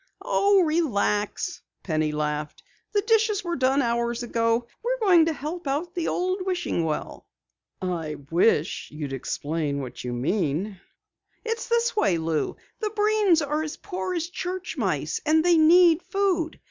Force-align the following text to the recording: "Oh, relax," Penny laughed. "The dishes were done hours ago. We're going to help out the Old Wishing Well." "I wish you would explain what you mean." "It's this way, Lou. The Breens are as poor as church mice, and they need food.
"Oh, 0.23 0.61
relax," 0.63 1.61
Penny 1.83 2.11
laughed. 2.11 2.63
"The 2.91 3.01
dishes 3.03 3.43
were 3.43 3.55
done 3.55 3.83
hours 3.83 4.23
ago. 4.23 4.65
We're 4.81 4.97
going 4.97 5.27
to 5.27 5.31
help 5.33 5.67
out 5.67 5.93
the 5.93 6.07
Old 6.07 6.43
Wishing 6.43 6.83
Well." 6.85 7.27
"I 7.83 8.15
wish 8.31 8.89
you 8.89 9.03
would 9.05 9.13
explain 9.13 9.79
what 9.79 10.03
you 10.03 10.11
mean." 10.11 10.81
"It's 11.45 11.67
this 11.69 11.95
way, 11.95 12.17
Lou. 12.17 12.55
The 12.79 12.89
Breens 12.89 13.47
are 13.47 13.61
as 13.61 13.77
poor 13.77 14.15
as 14.15 14.29
church 14.29 14.75
mice, 14.75 15.21
and 15.23 15.43
they 15.45 15.55
need 15.57 16.01
food. 16.01 16.59